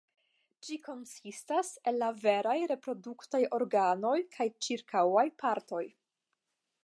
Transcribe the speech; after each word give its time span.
Ĝi 0.67 0.77
konsistas 0.85 1.69
el 1.91 1.99
la 2.03 2.07
veraj 2.23 2.55
reproduktaj 2.71 3.43
organoj 3.59 4.17
kaj 4.37 4.49
ĉirkaŭaj 4.69 5.27
partoj. 5.45 5.85